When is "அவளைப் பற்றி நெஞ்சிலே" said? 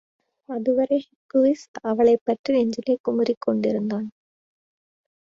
1.81-2.97